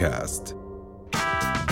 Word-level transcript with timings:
بودكاست. 0.00 0.56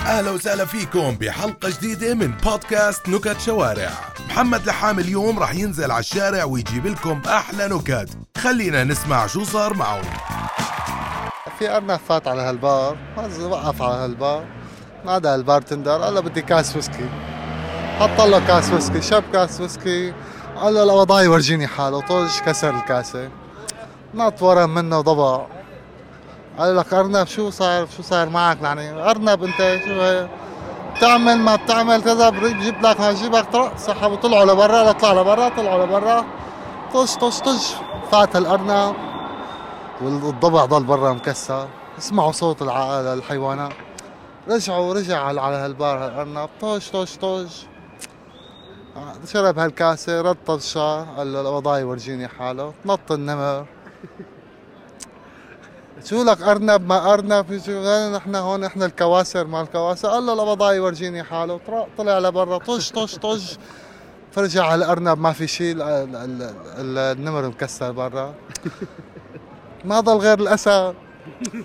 أهلا 0.07 0.31
وسهلا 0.31 0.65
فيكم 0.65 1.11
بحلقة 1.11 1.71
جديدة 1.71 2.15
من 2.15 2.33
بودكاست 2.45 3.09
نكت 3.09 3.41
شوارع. 3.41 3.91
محمد 4.29 4.67
لحام 4.67 4.99
اليوم 4.99 5.39
راح 5.39 5.55
ينزل 5.55 5.91
على 5.91 6.01
الشارع 6.01 6.45
ويجيب 6.45 6.87
لكم 6.87 7.23
أحلى 7.27 7.69
نكت. 7.69 8.09
خلينا 8.39 8.85
نسمع 8.85 9.27
شو 9.27 9.45
صار 9.45 9.75
معه 9.75 10.03
في 11.59 11.77
أرنب 11.77 12.01
فات 12.09 12.29
على 12.29 12.43
هالبار 12.43 12.97
وقف 13.41 13.83
على 13.83 13.95
هالبار. 13.95 14.45
نادى 15.05 15.35
ال 15.35 15.41
bartender 15.41 16.01
قال 16.01 16.15
له 16.15 16.21
بدي 16.21 16.43
كاس 16.43 16.77
ويسكي. 16.77 17.09
حط 17.99 18.21
له 18.21 18.47
كاس 18.47 18.73
ويسكي 18.73 19.03
شاب 19.03 19.25
كاس 19.33 19.61
ويسكي. 19.61 20.15
قال 20.57 20.75
له 20.75 20.83
الأبضاي 20.83 21.29
ورجيني 21.29 21.67
حاله 21.67 22.01
طج 22.01 22.41
كسر 22.47 22.77
الكاسة. 22.77 23.29
نط 24.15 24.43
ورا 24.43 24.67
منه 24.67 24.99
وضبع. 24.99 25.47
قال 26.59 26.77
لك 26.77 26.95
أرنب 26.95 27.27
شو 27.27 27.51
صار؟ 27.51 27.87
شو 27.97 28.03
صار 28.03 28.29
معك؟ 28.29 28.63
يعني 28.63 29.11
أرنب 29.11 29.45
أنت 29.45 29.81
شو 29.85 30.01
هي؟ 30.01 30.29
بتعمل 30.97 31.39
ما 31.39 31.57
بتعمل 31.57 32.03
كذا 32.03 32.29
بجيب 32.31 32.83
لك 32.83 33.01
ما 33.01 33.13
بجيبك 33.13 33.45
طلع 33.53 33.77
سحبوا 33.77 34.17
طلعوا 34.17 34.45
لبرا 34.45 34.93
طلع 34.93 35.13
لبرا 35.21 35.49
طلعوا 35.49 35.87
لبرا. 35.87 36.25
طش 36.95 37.15
طش 37.17 37.41
طش. 37.41 37.75
فات 38.11 38.37
الأرنب 38.37 38.95
والضبع 40.03 40.65
ضل 40.65 40.85
برا 40.85 41.13
مكسر. 41.13 41.69
اسمعوا 41.99 42.33
صوت 42.33 42.63
الحيوانات. 42.63 43.73
رجعوا 44.49 44.95
رجع 44.95 45.21
على 45.23 45.57
هالبار 45.57 45.99
هالأرنب. 45.99 46.49
طش 46.61 46.91
طش 46.91 47.17
طش. 47.17 47.67
شرب 49.33 49.59
هالكاسة 49.59 50.21
رد 50.21 50.37
طشة 50.47 51.17
قال 51.17 51.33
له 51.33 51.41
الوضاي 51.41 51.85
ورجيني 51.85 52.29
حاله. 52.29 52.73
نط 52.87 53.13
النمر. 53.13 53.67
شو 56.05 56.23
لك 56.23 56.43
أرنب؟ 56.43 56.87
ما 56.89 57.13
أرنب 57.13 57.61
شو؟ 57.67 58.09
نحن 58.17 58.35
هون 58.35 58.61
نحن 58.61 58.83
الكواسر 58.83 59.47
مع 59.47 59.61
الكواسر. 59.61 60.09
قال 60.09 60.27
له 60.27 60.33
الوضاي 60.33 60.81
ورجيني 60.81 61.23
حاله. 61.23 61.61
طلع- 61.99 62.19
لبرا 62.19 62.59
طش 62.59 62.91
طش 62.91 63.15
طش 63.19 63.59
فرجع 64.33 64.65
على 64.67 64.85
الأرنب 64.85 65.19
ما 65.19 65.33
في 65.33 65.47
شيء 65.47 65.73
ال- 65.73 65.83
ال- 65.83 66.43
ال- 66.79 66.99
النمر 67.19 67.49
مكسر 67.49 67.93
برا. 67.93 68.35
ما 69.85 70.01
ضل 70.01 70.17
غير 70.17 70.39
الاسد 70.41 70.95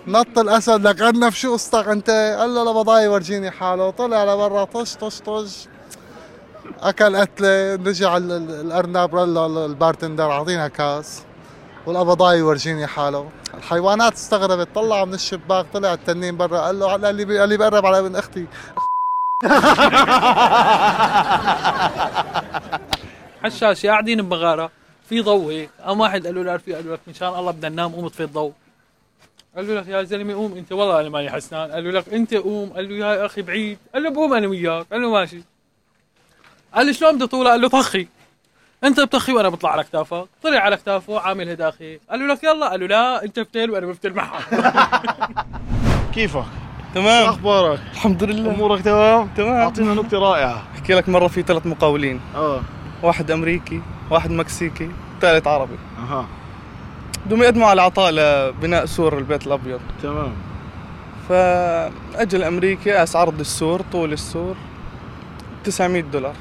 نط 0.07 0.37
الاسد 0.39 0.87
لك 0.87 1.01
أرنب 1.01 1.29
شو 1.33 1.53
قصتك 1.53 1.87
أنت؟ 1.87 2.09
قال 2.39 2.55
له 2.55 2.71
لبضاي 2.71 3.07
ورجيني 3.07 3.51
حاله. 3.51 3.89
طلع 3.89 4.23
لبرا 4.23 4.63
طش 4.63 4.95
طش 4.95 5.19
طش 5.19 5.67
أكل 6.81 7.15
قتله 7.17 7.75
رجع 7.75 8.17
ال- 8.17 8.31
ال- 8.31 8.61
الأرنب 8.61 9.15
قال 9.15 9.33
له 9.33 9.65
ال 9.66 9.72
bartender 9.72 10.31
اعطينا 10.31 10.67
كاس. 10.67 11.21
والأبضاي 11.85 12.41
ورجيني 12.41 12.88
حاله. 12.88 13.30
الحيوانات 13.53 14.13
استغربت 14.13 14.67
طلع 14.75 15.05
من 15.05 15.13
الشباك 15.13 15.66
طلع 15.73 15.94
التنين 15.94 16.38
برا 16.38 16.59
قال 16.59 16.80
له 16.80 16.91
على 16.91 17.09
اللي 17.09 17.25
بي- 17.25 17.44
اللي 17.44 17.58
بقرب 17.58 17.85
على 17.85 17.99
ابن 17.99 18.16
أختي. 18.16 18.45
حشاش 23.44 23.85
قاعدين 23.85 24.22
بمغاره 24.22 24.72
في 25.09 25.22
ضوء 25.22 25.52
هيك. 25.52 25.69
قام 25.85 26.00
واحد 26.00 26.25
قال 26.25 26.35
له 26.35 26.44
له 26.44 26.55
رفيق 26.55 26.75
قال 26.75 26.85
له 26.88 26.94
لك 26.94 27.00
مشان 27.07 27.27
الله 27.27 27.52
بدنا 27.52 27.69
ننام 27.69 27.91
قوم 27.91 28.05
اطفي 28.05 28.23
الضوء. 28.23 28.53
قال 29.55 29.67
له 29.67 29.73
لك 29.81 29.88
يا 29.88 30.03
زلمة 30.03 30.33
قوم 30.33 30.53
أنت. 30.57 30.72
والله 30.72 31.00
أنا 31.02 31.09
ماني 31.09 31.30
حسنان. 31.31 31.72
قال 31.72 31.83
له 31.83 31.91
لك 31.91 32.13
أنت 32.13 32.33
قوم. 32.33 32.69
قال 32.69 32.89
له 32.89 32.95
يا 33.05 33.25
أخي 33.25 33.41
بعيد. 33.41 33.77
قال 33.94 34.03
له 34.03 34.09
بقوم 34.09 34.33
أنا 34.33 34.47
وياك. 34.47 34.85
قال 34.91 35.02
له 35.02 35.09
ماشي. 35.11 35.44
قال 36.75 36.85
له 36.85 36.91
شلون 36.91 37.16
بدي 37.16 37.27
طولة 37.27 37.50
قال 37.52 37.61
له 37.61 37.69
طخي. 37.69 38.07
انت 38.83 38.99
بتخي 38.99 39.33
وأنا 39.33 39.49
بطلع 39.49 39.72
على 39.72 39.83
كتافك 39.83 40.25
طلع 40.44 40.59
على 40.59 40.77
كتافه 40.77 41.19
عامل 41.19 41.49
هداخي. 41.49 41.99
قال 42.09 42.19
له 42.19 42.33
لك 42.33 42.44
يلا 42.44 42.69
قال 42.69 42.80
له 42.80 42.88
لا 42.88 43.23
انت 43.23 43.39
بتل 43.39 43.72
وأنا 43.72 43.85
بفتل 43.85 44.13
معك. 44.13 44.44
كيفك؟ 46.13 46.44
تمام. 46.95 47.30
أخبارك؟ 47.30 47.79
الحمد 47.94 48.23
لله. 48.23 48.51
أمورك 48.51 48.81
تمام؟ 48.81 49.29
تمام. 49.38 49.53
أعطينا 49.53 49.94
نكتة 49.94 50.19
رائعة. 50.19 50.63
أحكي 50.75 50.94
لك 50.94 51.09
مرة 51.09 51.28
في 51.28 51.41
ثلاث 51.41 51.66
مقاولين. 51.67 52.22
آه. 52.35 52.62
واحد 53.03 53.31
أمريكي 53.31 53.81
واحد 54.09 54.31
مكسيكي 54.31 54.91
ثالث 55.22 55.47
عربي. 55.47 55.78
أها. 56.00 56.25
بدهم 57.25 57.44
يقدموا 57.44 57.67
على 57.67 57.81
عطاء 57.81 58.11
لبناء 58.11 58.85
سور 58.85 59.17
البيت 59.17 59.47
الأبيض. 59.47 59.79
تمام. 60.03 60.34
فاجى 61.29 62.38
الامريكي 62.38 62.91
قاس 62.91 63.16
عرض 63.16 63.40
السور 63.40 63.81
طول 63.91 64.13
السور 64.13 64.56
900 65.63 66.01
دولار. 66.01 66.34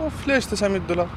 أوف 0.00 0.26
ليش 0.28 0.46
900 0.46 0.80
دولار؟ 0.80 1.08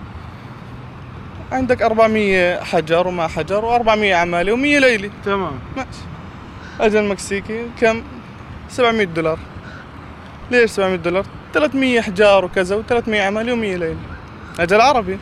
عندك 1.52 1.82
400 1.82 2.64
حجر 2.64 3.08
وما 3.08 3.28
حجر 3.28 3.62
و400 3.62 3.88
عمالة 4.04 4.56
و100 4.56 4.82
ليلة. 4.82 5.10
تمام. 5.26 5.60
ماشي. 5.78 5.88
اجى 6.80 7.00
المكسيكي 7.00 7.66
كم؟ 7.82 8.04
700 8.70 9.06
دولار. 9.06 9.40
ليش 10.52 10.72
700 10.72 10.96
دولار؟ 10.96 11.26
300 11.54 12.02
حجار 12.02 12.46
وكذا 12.46 12.76
و300 12.84 13.10
عمالة 13.10 13.56
و100 13.56 13.80
ليلة. 13.80 13.96
اجى 14.60 14.76
العربي 14.76 15.18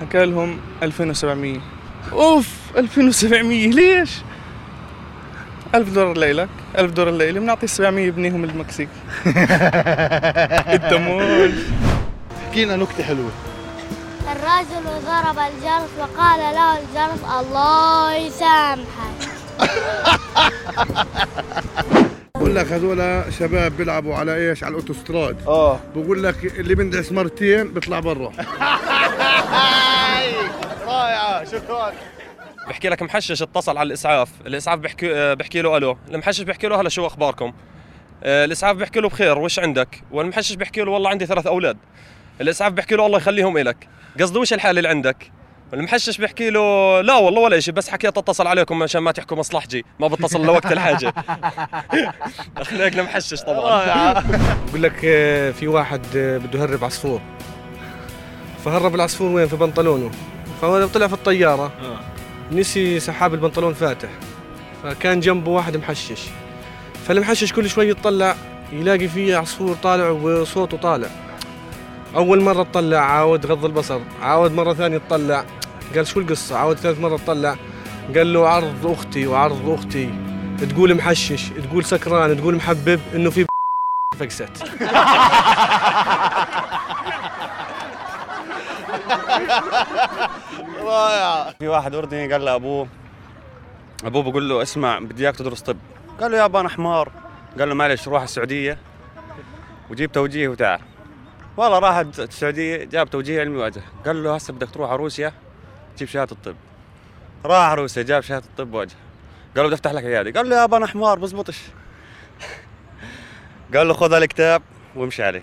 حكى 0.00 0.24
لهم 0.24 0.58
2700 0.82 1.60
أوف! 2.12 2.48
2700 2.76 3.68
ليش؟ 3.70 4.10
1000 5.74 5.88
دولار 5.94 6.16
ليلك 6.18 6.48
1000 6.78 6.90
دولار 6.92 7.14
ليلة. 7.14 7.40
بنعطي 7.40 7.66
700 7.66 8.10
بنيهم 8.10 8.44
المكسيك 8.44 8.88
الدمول 10.76 11.52
احكي 12.48 12.64
لنا 12.64 12.76
نكتة 12.76 13.04
حلوة. 13.04 13.30
الرجل 14.32 14.84
ضرب 15.04 15.38
الجرس 15.38 15.90
وقال 15.98 16.40
له 16.54 16.78
الجرس 16.78 17.20
الله 17.40 18.14
يسامحك. 18.16 19.16
بقول 22.36 22.56
لك 22.56 22.72
هذول 22.72 23.24
شباب 23.38 23.76
بيلعبوا 23.76 24.14
على 24.14 24.34
إيش؟ 24.34 24.64
على 24.64 24.70
الأوتوستراد. 24.70 25.36
آه. 25.46 25.80
بقول 25.96 26.22
لك 26.22 26.44
اللي 26.44 26.74
بندعس 26.74 27.12
مرتين 27.12 27.72
بيطلع 27.72 28.00
برا. 28.00 28.32
رائعه 30.86 31.44
شكرا. 31.44 31.92
بحكي 32.68 32.88
لك 32.88 33.02
محشش 33.02 33.42
اتصل 33.42 33.78
على 33.78 33.86
الإسعاف. 33.86 34.30
الإسعاف 34.46 34.78
بحكي 34.78 35.14
آه، 35.14 35.34
بحكي 35.34 35.62
له 35.62 35.76
ألو. 35.76 35.96
المحشش 36.10 36.40
بحكي 36.40 36.66
له 36.66 36.80
هلا 36.80 36.88
شو 36.88 37.06
أخباركم؟ 37.06 37.52
آه، 38.24 38.44
الإسعاف 38.44 38.76
بحكي 38.76 39.00
له 39.00 39.08
بخير 39.08 39.38
وش 39.38 39.58
عندك؟ 39.58 40.02
والمحشش 40.10 40.54
بحكي 40.54 40.80
له 40.80 40.90
والله 40.90 41.10
عندي 41.10 41.26
ثلاث 41.26 41.46
أولاد. 41.46 41.76
الاسعاف 42.40 42.72
بحكي 42.72 42.94
له 42.94 43.06
الله 43.06 43.18
يخليهم 43.18 43.58
إلك. 43.58 43.88
قصده 44.20 44.40
وش 44.40 44.52
الحاله 44.52 44.78
اللي 44.78 44.88
عندك؟ 44.88 45.30
المحشش 45.74 46.18
بحكي 46.18 46.50
له 46.50 47.00
لا 47.00 47.14
والله 47.14 47.40
ولا 47.40 47.60
شيء 47.60 47.74
بس 47.74 47.88
حكيت 47.88 48.18
اتصل 48.18 48.46
عليكم 48.46 48.82
عشان 48.82 49.00
ما 49.02 49.12
تحكوا 49.12 49.36
مصلحتي. 49.36 49.84
ما 50.00 50.08
بتصل 50.08 50.46
لوقت 50.46 50.72
الحاجة. 50.72 51.14
اخلاق 52.56 52.86
المحشش 52.86 53.42
طبعا. 53.42 54.12
بقول 54.68 54.82
لك 54.82 55.00
آه، 55.04 55.50
في 55.50 55.68
واحد 55.68 56.02
آه، 56.16 56.38
بده 56.38 56.58
يهرب 56.58 56.84
عصفور. 56.84 57.20
فهرب 58.64 58.94
العصفور 58.94 59.30
وين؟ 59.32 59.48
في 59.48 59.56
بنطلونه. 59.56 60.10
فهو 60.62 60.86
طلع 60.86 61.06
في 61.06 61.12
الطيارة. 61.14 61.72
نسي 62.52 63.00
سحاب 63.00 63.34
البنطلون 63.34 63.74
فاتح. 63.74 64.08
فكان 64.82 65.20
جنبه 65.20 65.50
واحد 65.50 65.76
محشش. 65.76 66.22
فالمحشش 67.06 67.52
كل 67.52 67.70
شوي 67.70 67.88
يطلع 67.90 68.36
يلاقي 68.72 69.08
فيه 69.08 69.36
عصفور 69.36 69.74
طالع 69.82 70.08
وصوته 70.08 70.76
طالع. 70.76 71.08
أول 72.16 72.42
مرة 72.42 72.62
تطلع 72.62 72.98
عاود 72.98 73.46
غض 73.46 73.64
البصر 73.64 74.00
عاود 74.20 74.52
مرة 74.52 74.74
ثانية 74.74 74.98
تطلع. 74.98 75.44
قال 75.94 76.06
شو 76.06 76.20
القصة؟ 76.20 76.58
عاود 76.58 76.76
ثالث 76.76 77.00
مرة 77.00 77.16
تطلع. 77.16 77.56
قال 78.16 78.32
له 78.32 78.48
عرض 78.48 78.86
أختي 78.86 79.26
وعرض 79.26 79.68
أختي. 79.70 80.10
تقول 80.70 80.94
محشش 80.94 81.48
تقول 81.48 81.84
سكران 81.84 82.36
تقول 82.36 82.54
محبب 82.54 83.00
إنه 83.14 83.30
في 83.30 83.46
فقست. 84.20 84.50
في 91.58 91.68
واحد 91.68 91.94
أردني 91.94 92.32
قال 92.32 92.44
لابوه 92.44 92.88
أبوه 94.04 94.22
بقول 94.22 94.48
له 94.48 94.62
اسمع 94.62 94.98
بدي 94.98 95.22
إياك 95.24 95.36
تدرس 95.36 95.60
طب. 95.62 95.76
قال 96.20 96.30
له 96.30 96.38
يابا 96.38 96.60
أنا 96.60 96.68
حمار 96.68 97.12
قال 97.58 97.68
له 97.68 97.74
معلش 97.74 98.08
روح 98.08 98.22
السعودية. 98.22 98.78
وجيب 99.90 100.12
توجيه 100.12 100.48
وتعال. 100.48 100.80
والله 101.56 101.78
راح 101.78 101.96
السعودية 101.96 102.84
جاب 102.84 103.10
توجيه 103.10 103.40
علمي 103.40 103.56
واجه. 103.56 103.82
قال 104.06 104.24
له 104.24 104.34
هسه 104.34 104.52
بدك 104.52 104.70
تروح 104.70 104.90
على 104.90 104.98
روسيا 104.98 105.32
تجيب 105.96 106.08
شهادة 106.08 106.32
الطب. 106.32 106.56
راح 107.44 107.72
روسيا 107.72 108.02
جاب 108.02 108.22
شهادة 108.22 108.44
الطب 108.46 108.74
واجه. 108.74 108.94
قال 109.56 109.62
له 109.62 109.66
بدي 109.66 109.74
أفتح 109.74 109.90
لك 109.90 110.04
عيادة. 110.04 110.40
قال 110.40 110.48
له 110.48 110.56
يابا 110.56 110.76
أنا 110.76 110.86
حمار 110.86 111.18
بزبطش. 111.18 111.62
قال 113.74 113.88
له 113.88 113.94
خذ 113.94 114.12
الكتاب 114.12 114.62
وامشي 114.94 115.22
عليه. 115.22 115.42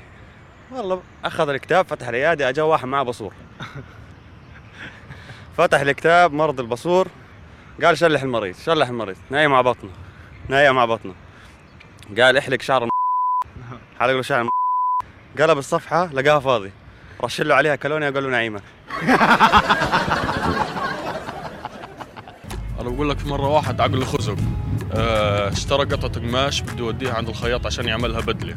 والله 0.71 1.01
أخذ 1.25 1.49
الكتاب 1.49 1.85
فتح 1.85 2.07
العيادة 2.07 2.49
اجى 2.49 2.61
واحد 2.61 2.85
معه 2.87 3.03
بصور. 3.03 3.33
فتح 5.57 5.79
الكتاب 5.79 6.33
مرض 6.33 6.59
البصور. 6.59 7.07
قال 7.83 7.97
شلح 7.97 8.21
المريض 8.21 8.55
شلح 8.55 8.87
المريض. 8.87 9.17
نايم 9.29 9.53
على 9.53 9.63
بطنه. 9.63 9.91
نايم 10.47 10.77
على 10.77 10.87
بطنه. 10.87 11.13
قال 12.17 12.37
احلق 12.37 12.61
شعر 12.61 12.89
حلق 13.99 14.11
له 14.13 14.21
شعر 14.21 14.62
قلب 15.39 15.57
الصفحة 15.57 16.09
لقاها 16.13 16.39
فاضي. 16.39 16.71
رش 17.23 17.41
له 17.41 17.55
عليها 17.55 17.75
كالونيا 17.75 18.09
قال 18.09 18.23
له 18.23 18.29
نعيمة. 18.29 18.61
أنا 22.79 22.89
بقول 22.89 23.09
لك 23.09 23.19
في 23.19 23.27
مرة 23.27 23.47
واحد 23.47 23.81
عقله 23.81 24.05
خزق. 24.05 24.35
آه، 24.93 25.49
اشترى 25.51 25.83
قطعة 25.85 26.11
قماش 26.11 26.61
بده 26.61 26.77
يوديها 26.77 27.13
عند 27.13 27.29
الخياط 27.29 27.65
عشان 27.65 27.87
يعملها 27.87 28.21
بدلة. 28.21 28.55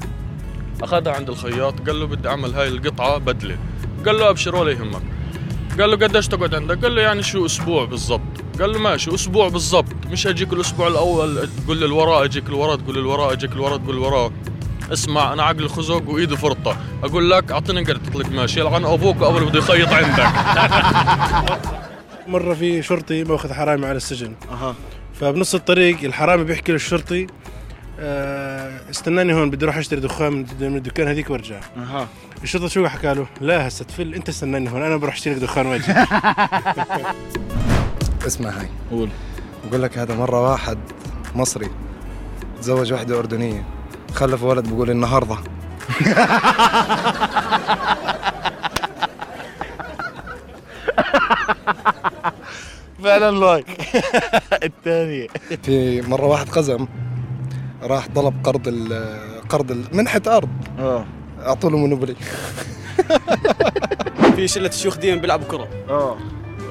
أخذها 0.83 1.13
عند 1.13 1.29
الخياط 1.29 1.87
قال 1.87 2.01
له 2.01 2.07
بدي 2.07 2.29
أعمل 2.29 2.55
هاي 2.55 2.69
القطعة 2.69 3.19
بدلة. 3.19 3.59
قال 4.07 4.19
له 4.19 4.31
أبشر 4.31 4.57
ولا 4.57 4.71
يهمك. 4.71 5.03
قال 5.81 5.91
له 5.91 5.97
قديش 5.97 6.29
تقعد 6.29 6.55
عندك؟ 6.55 6.83
قال 6.83 6.95
له 6.95 7.03
يعني 7.03 7.23
شو 7.23 7.47
أسبوع 7.47 7.85
بالضبط. 7.85 8.61
قال 8.61 8.73
له 8.73 8.79
ماشي 8.79 9.15
أسبوع 9.15 9.49
بالضبط. 9.49 9.93
مش 10.11 10.27
أجيك 10.27 10.53
الأسبوع 10.53 10.89
الأول 10.89 11.49
تقول 11.65 11.77
لي 11.77 11.85
الوراء 11.85 12.25
أجيك 12.25 12.49
الوراء 12.49 12.77
تقول 12.77 12.95
لي 12.95 13.01
الوراء 13.01 13.33
أجيك 13.33 13.53
الوراء 13.53 13.79
تقول 13.79 13.95
الوراء. 13.97 14.33
اسمع 14.93 15.33
أنا 15.33 15.43
عقلي 15.43 15.69
خزوق 15.69 16.09
وإيدي 16.09 16.37
فرطة. 16.37 16.77
أقول 17.05 17.31
لك 17.31 17.53
أعطيني 17.53 17.81
قطعة 17.83 18.17
القماش 18.21 18.57
يلعن 18.57 18.85
أبوك 18.85 19.23
أول 19.23 19.45
بده 19.45 19.59
يخيط 19.59 19.89
عندك. 19.89 20.29
مرة 22.29 22.55
في 22.55 22.83
شرطي 22.83 23.25
مأخذ 23.25 23.53
حرامي 23.53 23.87
على 23.87 23.97
السجن. 23.97 24.33
أها. 24.51 24.75
فبنص 25.21 25.55
الطريق 25.55 26.05
الحرامي 26.05 26.45
بيحكي 26.45 26.73
للشرطي 26.73 27.27
آه 28.01 28.81
استناني 28.91 29.35
هون 29.35 29.51
بدي 29.51 29.65
أروح 29.65 29.77
أشتري 29.77 30.01
دخان 30.01 30.33
من 30.61 30.77
الدكان 30.77 31.09
هذيك 31.09 31.31
وأرجع. 31.31 31.61
أها. 31.77 32.09
الشرطي 32.43 32.69
شو 32.69 32.89
حكى 32.89 33.15
له؟ 33.15 33.27
لا 33.41 33.69
هسه 33.69 33.85
تفل 33.85 34.15
أنت 34.15 34.29
استناني 34.29 34.71
هون 34.71 34.83
أنا 34.83 34.97
بروح 34.97 35.15
أشتري 35.15 35.35
لك 35.35 35.41
دخان 35.41 35.67
واجي 35.67 35.93
اسمع 38.27 38.51
هاي. 38.51 38.69
قول. 38.91 39.09
بقول 39.71 39.83
لك 39.83 39.99
هذا 39.99 40.15
مرة 40.15 40.51
واحد 40.51 40.79
مصري 41.35 41.71
تزوج 42.61 42.93
واحدة 42.93 43.19
أردنية. 43.19 43.65
خلف 44.17 44.43
ولد 44.43 44.69
بقول 44.69 44.91
النهاردة. 44.91 45.37
فعلا 53.05 53.31
لايك 53.39 53.67
الثانية. 54.63 55.27
في 55.63 56.03
مرة 56.03 56.27
واحد 56.27 56.49
قزم 56.49 56.87
راح 57.83 58.07
طلب 58.15 58.35
قرض 58.45 58.69
ال 58.69 59.09
قرض 59.49 59.71
ال- 59.71 59.85
منحة 59.93 60.23
أرض. 60.27 60.49
آه. 60.79 61.07
أعطوا 61.43 61.71
له 61.71 61.77
مونوبولي. 61.77 62.17
في 64.37 64.49
شلة 64.49 64.71
شيوخ 64.71 64.97
دين 64.97 65.21
بيلعبوا 65.21 65.47
كرة. 65.47 65.69
آه. 65.89 66.17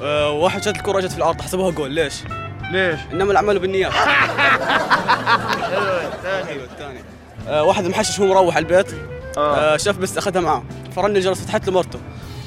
آه، 0.02 0.30
واحد 0.30 0.62
شات 0.62 0.76
الكرة 0.76 1.00
جت 1.00 1.10
في 1.12 1.18
الأرض 1.18 1.40
حسبوها 1.40 1.70
جول. 1.70 1.90
ليش؟ 1.90 2.14
ليش؟ 2.72 3.00
إنما 3.12 3.30
الأعمال 3.32 3.58
بالنيات. 3.58 3.92
أيوه 5.66 6.06
الثاني 6.14 6.48
أيوه 6.48 6.64
الثاني 6.64 6.98
آه، 6.98 7.02
واحد 7.48 7.84
محشش 7.86 8.20
هو 8.20 8.26
مروح 8.26 8.56
على 8.56 8.62
البيت. 8.62 8.86
آه، 9.38 9.76
شاف 9.76 9.98
بس 9.98 10.18
أخذها 10.18 10.40
معه. 10.40 10.64
فرن 10.96 11.16
الجرس 11.16 11.40
فتحت 11.40 11.66
له 11.66 11.72
مرته. 11.72 11.98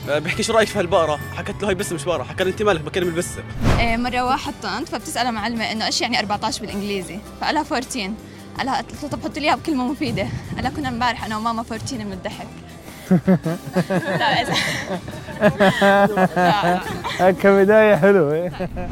آه، 0.09 0.19
بيحكي 0.19 0.43
شو 0.43 0.53
رأيك 0.53 0.67
في 0.67 0.79
هالبقرة؟ 0.79 1.19
حكت 1.35 1.61
له 1.61 1.67
هاي 1.67 1.75
بس 1.75 1.91
مش 1.91 2.03
بقرة 2.03 2.23
حكى 2.23 2.43
لي 2.43 2.49
انت 2.49 2.61
مالك 2.61 2.81
بكلم 2.81 3.07
البسه 3.07 3.43
إيه، 3.79 3.97
مرة 3.97 4.21
واحد 4.21 4.53
طنط 4.63 4.89
فبتسأل 4.89 5.31
معلمة 5.31 5.71
إنه 5.71 5.85
إيش 5.85 6.01
يعني 6.01 6.19
14 6.19 6.61
بالإنجليزي؟ 6.61 7.19
فقالها 7.41 7.61
14 7.61 8.11
قالها 8.57 8.77
قلت 8.77 9.03
له 9.03 9.09
طب 9.09 9.23
حط 9.23 9.37
لي 9.37 9.45
إياها 9.45 9.55
بكلمة 9.55 9.83
مفيدة. 9.87 10.27
قالها 10.55 10.71
كنا 10.71 10.89
امبارح 10.89 11.25
أنا 11.25 11.37
وماما 11.37 11.61
14 11.71 11.97
من 11.97 12.11
الضحك. 12.13 12.47
لا 14.19 14.41
إذا 14.41 14.53
كبداية 17.31 17.95
حلوة. 17.95 18.33
آه، 18.77 18.89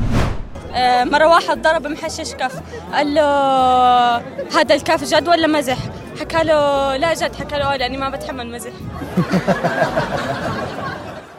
مرة 1.03 1.27
واحد 1.27 1.61
ضرب 1.61 1.87
محشش 1.87 2.33
كف 2.33 2.53
قال 2.93 3.13
له 3.13 3.23
هذا 4.59 4.75
الكف 4.75 5.03
جد 5.03 5.27
ولا 5.27 5.47
مزح؟ 5.47 5.77
حكى 6.19 6.43
له 6.43 6.95
لا 6.97 7.13
جد. 7.13 7.35
حكى 7.35 7.55
له 7.55 7.73
آه، 7.73 7.77
لأني 7.77 7.97
ما 7.97 8.09
بتحمل 8.09 8.51
مزح. 8.51 8.71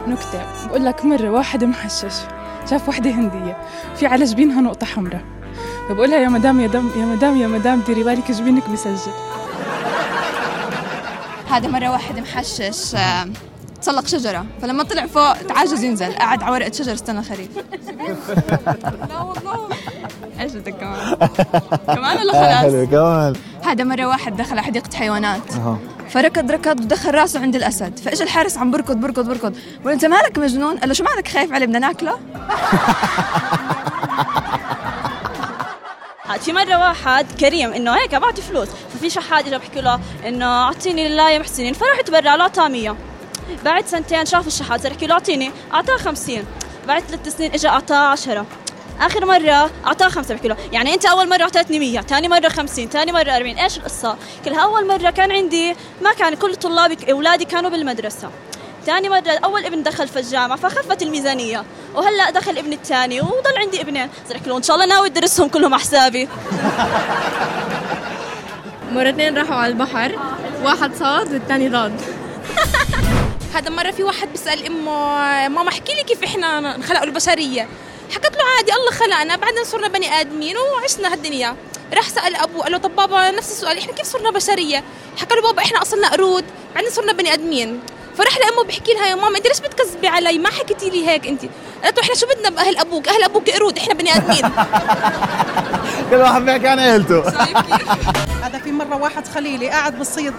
نكتة. 0.09 0.43
بقول 0.69 0.85
لك 0.85 1.05
مرة 1.05 1.31
واحد 1.31 1.65
محشش 1.65 2.15
شاف 2.71 2.89
وحدة 2.89 3.11
هندية 3.11 3.57
في 3.97 4.07
على 4.07 4.25
جبينها 4.25 4.61
نقطة 4.61 4.87
حمراء. 4.87 5.25
فبقول 5.89 6.11
لها 6.11 6.19
يا 6.19 6.29
مدام 6.29 6.61
يا 6.61 6.67
دم 6.67 6.91
يا 6.97 7.05
مدام 7.05 7.37
يا 7.37 7.47
مدام 7.47 7.81
ديري 7.81 8.03
بالك 8.03 8.31
جبينك 8.31 8.69
بسجل 8.71 9.13
هذا 11.51 11.69
مرة 11.69 11.89
واحد 11.91 12.19
محشش 12.19 12.95
آه، 12.95 13.27
تسلق 13.89 14.07
شجرة. 14.07 14.47
فلما 14.63 14.83
طلع 14.83 15.07
فوق 15.07 15.33
تعجز 15.33 15.85
ينزل. 15.85 16.13
قعد 16.13 16.43
على 16.43 16.53
ورقة 16.53 16.73
شجر 16.73 16.95
استنى 16.95 17.23
خريف. 17.23 17.49
لا 19.11 19.21
والله. 19.21 19.69
إيش 20.41 20.53
بدك 20.53 20.75
كمان؟ 20.75 21.17
كمان 21.97 22.19
ولا 22.19 22.33
خلاص؟ 22.33 22.73
حلو 22.73 22.87
كمان. 22.87 23.35
هذا 23.65 23.85
مرة 23.85 24.07
واحد 24.07 24.37
دخل 24.37 24.53
على 24.53 24.63
حديقة 24.63 24.97
حيوانات. 24.97 25.53
فركض 26.11 26.51
ركض 26.51 26.81
ودخل 26.81 27.15
راسه 27.15 27.41
عند 27.41 27.57
الأسد. 27.57 27.99
فاجى 27.99 28.25
الحارس 28.25 28.59
عم 28.59 28.71
بركض 28.71 28.97
بركض 28.97 29.29
بركض. 29.29 29.57
بقول 29.81 29.93
انت 29.93 30.05
مالك 30.05 30.39
مجنون؟ 30.39 30.79
قال 30.79 30.89
له 30.89 30.95
شو 30.95 31.05
مالك 31.05 31.29
خايف 31.29 31.53
عليه 31.53 31.67
بدنا 31.67 31.79
ناكله؟ 31.79 32.19
في 36.41 36.53
مرة 36.53 36.79
واحد 36.79 37.27
كريم 37.41 37.73
إنه 37.73 37.93
هيك 37.93 38.15
بعطي 38.15 38.43
فلوس. 38.43 38.69
ففي 38.95 39.11
شحات 39.11 39.47
اجى 39.47 39.59
بحكي 39.59 39.81
له 39.81 40.01
إنه 40.27 40.65
أعطيني 40.65 41.09
لله 41.09 41.31
يا 41.31 41.39
محسنين. 41.39 41.75
فراح 41.75 41.99
يتبرع 41.99 42.35
له 42.35 42.69
100 42.69 42.97
بعد 43.65 43.87
سنتين 43.87 44.27
شاف 44.27 44.47
الشحات 44.47 44.83
صار 44.83 44.93
يحكي 44.93 45.07
له 45.07 45.15
اعطيني 45.15 45.53
أعطاه 45.75 45.97
50 45.97 46.45
بعد 46.89 47.03
ثلاث 47.03 47.37
سنين 47.37 47.53
اجى 47.53 47.69
أعطاه 47.69 48.11
10 48.11 48.47
آخر 49.01 49.27
مرة 49.27 49.71
أعطاه 49.87 50.09
خمسة 50.09 50.35
بحكي 50.35 50.49
له 50.49 50.57
يعني 50.73 50.95
أنت 50.95 51.07
أول 51.07 51.29
مرة 51.29 51.43
أعطيتني 51.43 51.79
100 51.79 52.01
ثاني 52.01 52.29
مرة 52.29 52.49
50 52.49 52.89
ثاني 52.89 53.13
مرة 53.13 53.31
40 53.31 53.57
إيش 53.59 53.77
القصة؟ 53.77 54.17
كلها 54.45 54.61
أول 54.63 54.87
مرة 54.87 55.11
كان 55.11 55.33
عندي 55.33 55.75
ما 56.03 56.13
كان 56.13 56.35
كل 56.35 56.57
طلابي 56.57 57.13
أولادي 57.13 57.45
كانوا 57.45 57.71
بالمدرسة. 57.71 58.31
ثاني 58.87 59.09
مرة 59.09 59.39
أول 59.45 59.65
ابن 59.65 59.83
دخل 59.83 60.09
في 60.09 60.19
الجامعة 60.19 60.57
فخفت 60.59 61.03
الميزانية. 61.03 61.65
وهلأ 61.95 62.31
دخل 62.31 62.59
ابن 62.59 62.73
الثاني 62.73 63.21
وضل 63.21 63.59
عندي 63.59 63.81
ابنين. 63.81 64.11
أحكي 64.33 64.51
له 64.51 64.57
إن 64.57 64.63
شاء 64.63 64.77
الله 64.77 64.87
ناوي 64.87 65.11
تدرسهم 65.11 65.49
كلهم 65.49 65.75
على 65.75 65.83
حسابي. 65.83 66.29
مرتين 68.93 69.39
راحوا 69.39 69.55
على 69.55 69.73
البحر 69.73 70.19
واحد 70.65 70.95
صاد 70.95 71.33
والثاني 71.33 71.69
ضاد. 71.69 72.01
هذا 73.55 73.71
مرة 73.71 73.91
في 73.91 74.05
واحد 74.05 74.29
بيسأل 74.29 74.67
أمه 74.67 75.49
ماما 75.49 75.69
احكي 75.69 75.95
لي 75.95 76.03
كيف 76.03 76.25
إحنا 76.25 76.75
انخلقوا 76.75 77.05
البشرية. 77.05 77.69
حكت 78.15 78.37
له 78.37 78.45
عادي 78.57 78.73
الله 78.73 78.91
خلقنا 78.91 79.37
بعدين 79.37 79.65
صرنا 79.65 79.89
بني 79.89 80.21
آدمين 80.21 80.57
وعشنا 80.57 81.13
هالدنيا. 81.13 81.57
راح 81.95 82.09
سأل 82.09 82.37
أبوه 82.37 82.63
قال 82.63 82.73
له 82.73 82.79
طب 82.79 82.97
بابا 82.97 83.31
نفس 83.31 83.51
السؤال 83.51 83.79
إحنا 83.79 83.93
كيف 83.93 84.07
صرنا 84.07 84.31
بشرية؟ 84.31 84.85
حكى 85.17 85.35
له 85.35 85.43
بابا 85.43 85.63
إحنا 85.63 85.83
أصلنا 85.83 86.09
قرود 86.09 86.45
بعدين 86.75 86.91
صرنا 86.91 87.13
بني 87.13 87.35
آدمين. 87.35 87.81
فراح 88.19 88.39
لأمه 88.39 88.65
بحكي 88.65 88.93
لها 88.93 89.07
يا 89.07 89.15
ماما 89.15 89.39
أنت 89.39 89.47
ليش 89.47 89.61
بتكذبي 89.61 90.09
علي؟ 90.09 90.39
ما 90.39 90.49
حكيتي 90.51 90.91
لي 90.91 91.09
هيك 91.09 91.27
أنت. 91.27 91.43
قالت 91.85 91.97
له 91.97 92.03
إحنا 92.03 92.15
شو 92.15 92.27
بدنا 92.27 92.51
بأهل 92.51 92.79
أبوك؟ 92.79 93.09
أهل 93.09 93.23
أبوك 93.23 93.51
قرود 93.51 93.79
إحنا 93.79 93.95
بني 93.95 94.17
آدمين. 94.17 94.51
كل 96.11 96.17
واحد 96.17 96.45
بيحكي 96.45 96.69
عن 96.69 96.79
عيلته 96.79 97.29
هذا 98.43 98.59
في 98.65 98.73
مرة 98.73 98.97
واحد 98.97 99.29
خليلي 99.29 99.69
قاعد 99.69 99.99
بصيد 99.99 100.35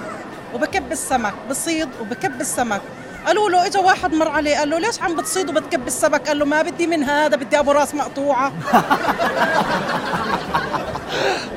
وبكب 0.54 0.92
السمك 0.92 1.34
بصيد 1.50 1.90
وبكب 2.02 2.42
السمك. 2.42 2.82
قالوا 3.28 3.50
له 3.50 3.66
اجى 3.66 3.78
واحد 3.78 4.14
مر 4.14 4.28
عليه 4.28 4.58
قال 4.58 4.70
له 4.70 4.80
ليش 4.80 5.02
عم 5.02 5.16
بتصيد 5.16 5.50
وبتكب 5.50 5.88
السمك؟ 5.88 6.28
قال 6.28 6.40
له 6.40 6.46
ما 6.46 6.62
بدي 6.62 6.88
من 6.88 7.04
هذا 7.04 7.36
بدي 7.36 7.60
أبو 7.60 7.72
راس 7.72 7.96
مقطوعة. 7.96 8.52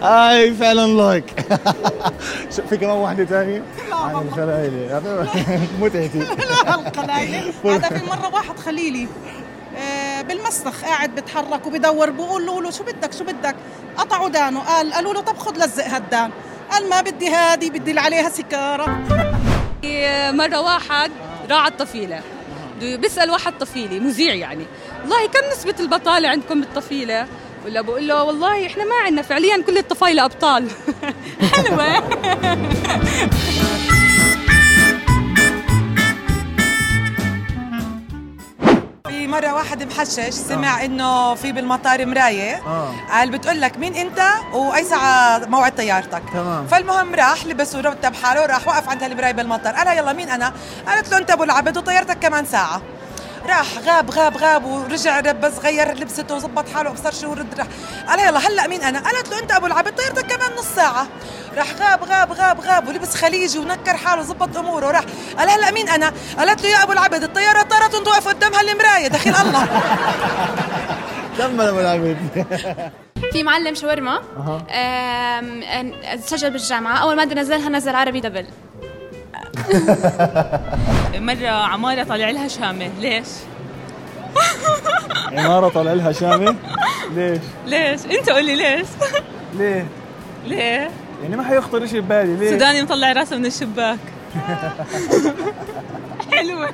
هاي 0.02 0.54
فعلا 0.54 0.86
لايك 0.86 1.24
في 2.70 2.76
كمان 2.76 2.96
واحدة 2.96 3.24
ثانية 3.24 3.62
عن 3.92 4.26
الخلايلة 4.28 4.96
هذا 4.98 5.26
متعتي. 5.80 6.22
القلايلة 6.68 7.52
هذا 7.64 7.88
في 7.98 8.06
مرة 8.06 8.34
واحد 8.34 8.58
خليلي. 8.58 9.08
آه، 9.76 10.22
بالمسخ 10.22 10.84
قاعد 10.84 11.14
بتحرك 11.14 11.66
وبدور 11.66 12.10
بقول 12.10 12.46
له, 12.46 12.62
له 12.62 12.70
شو 12.70 12.84
بدك 12.84 13.12
شو 13.12 13.24
بدك؟ 13.24 13.56
قطعوا 13.96 14.28
دانه 14.28 14.60
قال 14.60 14.92
قالوا 14.92 15.14
له 15.14 15.20
طب 15.20 15.38
خذ 15.38 15.56
لزق 15.66 15.84
هالدان. 15.86 16.30
قال 16.72 16.88
ما 16.88 17.00
بدي 17.00 17.28
هادي 17.28 17.70
بدي 17.70 17.98
عليها 17.98 18.28
سكارة 18.28 18.86
مرة 20.32 20.60
واحد 20.60 21.10
راعى 21.50 21.68
الطفيلة. 21.68 22.20
بده 22.80 22.96
بيسأل 22.96 23.30
واحد 23.30 23.58
طفيلي 23.58 24.00
مذيع 24.00 24.34
يعني. 24.34 24.66
والله 25.00 25.26
كم 25.26 25.50
نسبة 25.52 25.74
البطالة 25.80 26.28
عندكم 26.28 26.60
بالطفيلة؟ 26.60 27.26
ولا 27.66 27.80
بقول 27.80 28.08
له 28.08 28.22
والله 28.22 28.66
إحنا 28.66 28.84
ما 28.84 28.94
عندنا 29.04 29.22
فعليا 29.22 29.62
كل 29.62 29.78
الطفايلة 29.78 30.24
أبطال. 30.24 30.68
حلوة. 31.52 32.02
مرة 39.32 39.54
واحد 39.54 39.82
محشش 39.82 40.34
سمع 40.34 40.84
إنه 40.84 41.34
في 41.34 41.52
بالمطار 41.52 42.06
مراية. 42.06 42.54
آه. 42.66 42.94
قال 43.10 43.30
بتقول 43.30 43.60
لك 43.60 43.78
مين 43.78 43.94
أنت 43.94 44.22
وأي 44.52 44.84
ساعة 44.84 45.38
موعد 45.38 45.74
طيارتك. 45.74 46.22
تمام. 46.32 46.66
فالمهم 46.66 47.14
راح 47.14 47.46
لبس 47.46 47.74
ورتب 47.74 48.14
حاله 48.14 48.42
وراح 48.42 48.68
وقف 48.68 48.88
عند 48.88 49.02
هالمراية 49.02 49.32
بالمطار. 49.32 49.74
قال 49.74 49.98
يلا 49.98 50.12
مين 50.12 50.28
أنا؟ 50.28 50.52
قالت 50.88 51.10
له 51.10 51.18
أنت 51.18 51.30
أبو 51.30 51.44
العبد 51.44 51.76
وطيارتك 51.76 52.18
كمان 52.18 52.46
ساعة. 52.46 52.82
راح 53.46 53.66
غاب 53.86 54.10
غاب 54.10 54.36
غاب 54.36 54.64
ورجع 54.64 55.20
بس 55.20 55.58
غير 55.58 55.94
لبسته 55.94 56.34
وظبط 56.34 56.64
حاله 56.74 56.90
وابصر 56.90 57.12
شو 57.12 57.30
ورد 57.30 57.54
راح. 57.58 57.66
قال 58.08 58.20
يلا 58.20 58.38
هلأ 58.38 58.66
مين 58.66 58.82
أنا؟ 58.82 59.00
قالت 59.00 59.28
له 59.28 59.38
أنت 59.38 59.52
أبو 59.52 59.66
العبد 59.66 59.94
طيارتك 59.94 60.26
كمان 60.26 60.52
نص 60.58 60.66
ساعة. 60.76 61.06
راح 61.56 61.66
غاب 61.80 62.04
غاب 62.04 62.32
غاب 62.32 62.60
غاب 62.60 62.88
ولبس 62.88 63.14
خليجي 63.14 63.58
ونكر 63.58 63.96
حاله 63.96 64.20
وظبط 64.20 64.56
أموره 64.56 64.90
راح 64.90 65.04
قال 65.38 65.50
هلا 65.50 65.70
مين 65.70 65.88
أنا 65.88 66.12
قالت 66.38 66.62
له 66.62 66.68
يا 66.68 66.82
أبو 66.82 66.92
العبد 66.92 67.22
الطيارة 67.22 67.62
طارت 67.62 67.94
وانت 67.94 68.08
واقف 68.08 68.28
قدام 68.28 68.54
هالمرايه 68.54 69.08
دخيل 69.08 69.34
الله 69.34 69.66
كمل 71.38 71.60
أبو 71.60 71.80
العبيد 71.80 72.16
في 73.32 73.42
معلم 73.42 73.74
شاورما 73.74 74.22
سجل 76.26 76.50
بالجامعة 76.50 76.98
أول 76.98 77.16
مادة 77.16 77.40
نزلها 77.40 77.68
نزل 77.68 77.94
عربي 77.94 78.20
دبل 78.20 78.46
مرة 81.14 81.48
عمارة 81.48 82.02
طالع 82.02 82.30
لها 82.30 82.48
شامة 82.48 82.90
ليش؟ 83.00 83.26
عمارة 85.38 85.68
طالع 85.68 85.92
لها 85.92 86.12
شامة 86.12 86.56
ليش؟ 87.14 87.40
ليش؟ 87.66 88.00
انت 88.18 88.30
قولي 88.30 88.56
ليش؟ 88.56 88.86
ليه؟ 89.54 89.86
ليه؟ 90.46 90.90
يعني 91.22 91.36
ما 91.36 91.42
حيخطر 91.42 91.86
شيء 91.86 92.00
ببالي 92.00 92.36
ليه؟ 92.36 92.50
سوداني 92.50 92.82
مطلع 92.82 93.12
راسه 93.12 93.36
من 93.36 93.46
الشباك. 93.46 93.98
حلوة. 96.32 96.70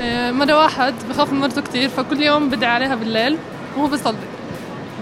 آه، 0.00 0.30
مرة 0.30 0.52
واحد 0.62 0.94
بخاف 1.10 1.32
من 1.32 1.40
مرته 1.40 1.60
كتير 1.62 1.88
فكل 1.88 2.22
يوم 2.22 2.50
بدعي 2.50 2.70
عليها 2.70 2.94
بالليل 2.94 3.38
وهو 3.76 3.86
بيصلي. 3.86 4.16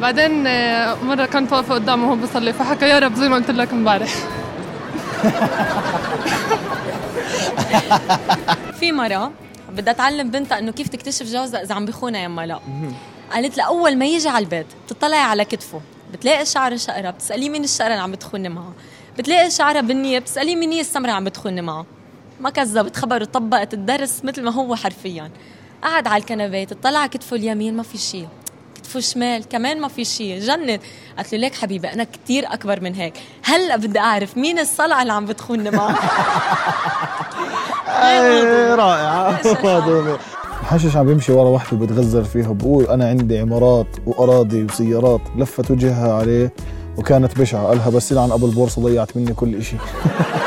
بعدين 0.01 0.47
آه، 0.47 0.95
مرة 0.95 1.27
كانت 1.27 1.53
واقفة 1.53 1.75
قدامه 1.75 2.07
وهو 2.07 2.17
بيصلي 2.17 2.53
فحكى 2.53 2.89
يا 2.89 2.99
رب 2.99 3.15
زي 3.15 3.29
ما 3.29 3.37
قلت 3.37 3.51
لك 3.51 3.73
امبارح. 3.73 4.15
في 8.81 8.93
مرة 8.93 9.33
بدها 9.73 9.93
تعلم 9.93 10.31
بنتها 10.31 10.59
إنه 10.59 10.73
كيف 10.73 10.89
تكتشف 10.89 11.27
جوزها 11.27 11.63
إذا 11.63 11.75
عم 11.75 11.87
بيخونها 11.87 12.21
يما 12.21 12.47
لا 12.47 12.61
قالت 13.33 13.57
لها 13.57 13.67
أول 13.67 13.99
ما 13.99 14.07
يجي 14.07 14.29
على 14.29 14.45
البيت 14.45 14.67
بتطلعي 14.87 15.21
على 15.21 15.45
كتفه. 15.45 15.81
بتلاقي 16.17 16.47
شعر 16.47 16.77
شقرة 16.77 17.11
بتسأليه 17.11 17.51
مين 17.51 17.65
الشقرة 17.65 17.89
اللي 17.89 18.03
عم 18.03 18.13
بتخوني 18.13 18.49
معها 18.49 18.73
بتلاقي 19.19 19.51
شعرها 19.51 19.81
بنية 19.81 20.19
بتسأليه 20.19 20.57
مين 20.57 20.73
هي 20.73 20.81
السمرة 20.81 21.11
عم 21.11 21.25
بتخوني 21.25 21.63
معها 21.63 21.87
ما 22.41 22.51
كذبت 22.51 22.97
خبر 22.97 23.25
طبقت 23.25 23.75
الدرس 23.75 24.25
مثل 24.25 24.43
ما 24.43 24.53
هو 24.53 24.75
حرفيا. 24.77 25.31
قعد 25.83 26.07
على 26.07 26.21
الكنبة 26.21 26.65
تطلع 26.65 26.99
على 26.99 27.09
كتفه 27.09 27.37
اليمين 27.37 27.77
ما 27.77 27.83
في 27.83 27.99
شيء 27.99 28.29
كتفه 28.75 28.99
الشمال 28.99 29.49
كمان 29.49 29.81
ما 29.81 29.89
في 29.89 30.05
شيء 30.05 30.41
جنن. 30.41 30.79
قالت 31.17 31.33
له 31.33 31.39
ليك 31.39 31.55
حبيبي 31.55 31.93
أنا 31.93 32.05
كتير 32.05 32.53
أكبر 32.53 32.81
من 32.81 32.95
هيك. 32.95 33.15
هلأ 33.45 33.77
بدي 33.77 33.99
أعرف 33.99 34.37
مين 34.37 34.59
الصلعه 34.59 35.03
اللي 35.03 35.13
عم 35.13 35.27
بتخوني 35.27 35.71
معها 35.71 35.99
إيه، 37.89 38.75
محشش 40.67 40.97
عم 40.97 41.07
بيمشي 41.07 41.33
ورا 41.33 41.49
وحده 41.49 41.77
بتغزل 41.77 42.25
فيها 42.25 42.53
بقول 42.53 42.85
أنا 42.85 43.09
عندي 43.09 43.39
عمارات 43.39 43.87
وأراضي 44.07 44.65
وسيارات 44.65 45.21
لفت 45.37 45.71
وجهها 45.71 46.13
عليه 46.13 46.53
وكانت 46.97 47.39
بشعة 47.39 47.67
قالها 47.67 47.91
بس 47.91 48.13
عن 48.13 48.31
أبو 48.31 48.47
البورصة 48.47 48.83
ضيعت 48.83 49.17
مني 49.17 49.35
كل 49.35 49.55
إشي. 49.55 49.77